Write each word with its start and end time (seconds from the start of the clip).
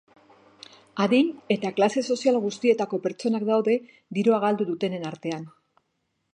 Adin 1.03 1.27
eta 1.55 1.71
klase 1.81 2.03
sozial 2.15 2.39
guztietako 2.47 3.01
pertsonak 3.05 3.47
daude 3.53 3.77
dirua 4.19 4.43
galdu 4.47 4.71
dutenen 4.75 5.07
artean. 5.15 5.49